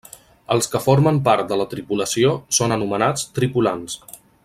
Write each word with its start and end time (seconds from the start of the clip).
Els 0.53 0.69
que 0.75 0.79
formen 0.85 1.19
part 1.27 1.51
de 1.53 1.59
la 1.63 1.67
tripulació 1.75 2.33
són 2.61 2.77
anomenats 2.79 3.29
tripulants. 3.39 4.01